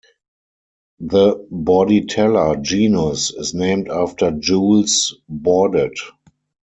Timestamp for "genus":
2.63-3.29